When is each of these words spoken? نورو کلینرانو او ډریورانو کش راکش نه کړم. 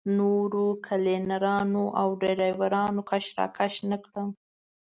نورو 0.19 0.65
کلینرانو 0.87 1.83
او 2.01 2.07
ډریورانو 2.21 3.01
کش 3.09 3.25
راکش 3.37 3.73
نه 3.91 3.97
کړم. 4.05 4.29